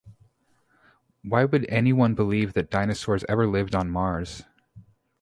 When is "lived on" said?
3.45-3.91